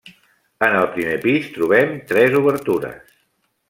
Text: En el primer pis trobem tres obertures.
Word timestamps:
En 0.67 0.77
el 0.77 0.87
primer 0.95 1.19
pis 1.27 1.53
trobem 1.59 1.95
tres 2.13 2.43
obertures. 2.43 3.19